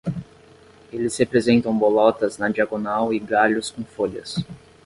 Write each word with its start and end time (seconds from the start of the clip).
Eles 0.91 1.15
representam 1.19 1.77
bolotas 1.77 2.35
na 2.39 2.49
diagonal 2.49 3.13
e 3.13 3.19
galhos 3.19 3.69
com 3.69 3.83
folhas. 3.85 4.43